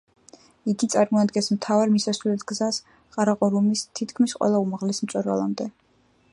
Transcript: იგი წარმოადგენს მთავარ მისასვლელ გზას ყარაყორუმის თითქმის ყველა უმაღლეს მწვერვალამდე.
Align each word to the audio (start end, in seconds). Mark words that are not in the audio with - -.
იგი 0.71 0.87
წარმოადგენს 0.93 1.49
მთავარ 1.57 1.91
მისასვლელ 1.97 2.41
გზას 2.53 2.79
ყარაყორუმის 3.17 3.87
თითქმის 4.01 4.37
ყველა 4.41 4.63
უმაღლეს 4.67 5.07
მწვერვალამდე. 5.07 5.73